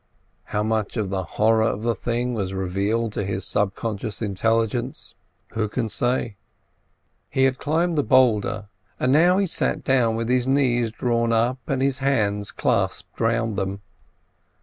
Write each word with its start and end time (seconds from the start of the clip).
How 0.45 0.63
much 0.63 0.97
of 0.97 1.11
the 1.11 1.21
horror 1.23 1.61
of 1.69 1.83
the 1.83 1.93
thing 1.93 2.33
was 2.33 2.55
revealed 2.55 3.13
to 3.13 3.23
his 3.23 3.45
subconscious 3.45 4.19
intelligence, 4.19 5.13
who 5.49 5.69
can 5.69 5.89
say? 5.89 6.37
He 7.29 7.43
had 7.43 7.59
climbed 7.59 7.99
the 7.99 8.03
boulder, 8.03 8.69
and 8.99 9.13
he 9.15 9.21
now 9.21 9.45
sat 9.45 9.83
down 9.83 10.15
with 10.15 10.27
his 10.27 10.47
knees 10.47 10.89
drawn 10.89 11.31
up, 11.31 11.59
and 11.67 11.83
his 11.83 11.99
hands 11.99 12.51
clasped 12.51 13.19
round 13.19 13.57
them. 13.57 13.83